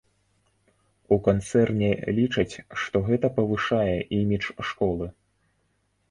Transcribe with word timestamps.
У 1.15 1.17
канцэрне 1.25 1.91
лічаць, 2.19 2.55
што 2.83 3.01
гэта 3.09 3.27
павышае 3.35 3.93
імідж 4.21 4.49
школы. 4.71 5.11